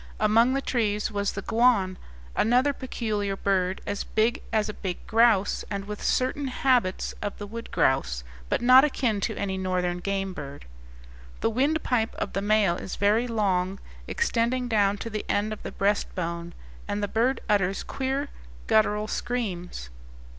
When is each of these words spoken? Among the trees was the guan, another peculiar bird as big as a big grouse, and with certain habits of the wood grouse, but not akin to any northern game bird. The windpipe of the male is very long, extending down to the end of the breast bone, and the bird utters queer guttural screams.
Among 0.19 0.53
the 0.55 0.63
trees 0.63 1.11
was 1.11 1.33
the 1.33 1.43
guan, 1.43 1.95
another 2.35 2.73
peculiar 2.73 3.35
bird 3.35 3.81
as 3.85 4.03
big 4.03 4.41
as 4.51 4.67
a 4.67 4.73
big 4.73 5.05
grouse, 5.05 5.63
and 5.69 5.85
with 5.85 6.01
certain 6.03 6.47
habits 6.47 7.13
of 7.21 7.37
the 7.37 7.45
wood 7.45 7.69
grouse, 7.69 8.23
but 8.49 8.63
not 8.63 8.83
akin 8.83 9.21
to 9.21 9.35
any 9.37 9.59
northern 9.59 9.99
game 9.99 10.33
bird. 10.33 10.65
The 11.41 11.51
windpipe 11.51 12.15
of 12.15 12.33
the 12.33 12.41
male 12.41 12.77
is 12.77 12.95
very 12.95 13.27
long, 13.27 13.77
extending 14.07 14.67
down 14.67 14.97
to 14.97 15.09
the 15.11 15.23
end 15.29 15.53
of 15.53 15.61
the 15.61 15.71
breast 15.71 16.15
bone, 16.15 16.55
and 16.87 17.03
the 17.03 17.07
bird 17.07 17.39
utters 17.47 17.83
queer 17.83 18.29
guttural 18.65 19.07
screams. 19.07 19.91